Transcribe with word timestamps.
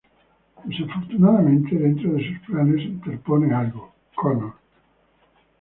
Desafortunadamente 0.65 1.75
dentro 1.77 2.13
de 2.13 2.27
sus 2.27 2.39
planes 2.47 2.77
se 2.77 2.87
interpone 2.87 3.53
algo: 3.53 3.93
Connor. 4.15 4.55